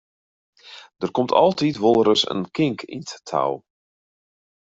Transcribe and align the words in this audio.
Der 1.03 1.11
komt 1.15 1.33
altyd 1.43 1.75
wolris 1.83 2.23
in 2.33 2.41
kink 2.55 2.79
yn 2.93 3.03
't 3.09 3.21
tou. 3.29 3.53